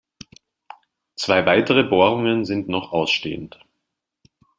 Zwei 1.15 1.45
weitere 1.45 1.83
Bohrungen 1.83 2.43
sind 2.43 2.67
noch 2.67 2.91
ausstehend. 2.91 3.59